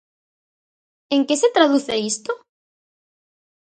[1.15, 2.31] ¿En que se traduce isto?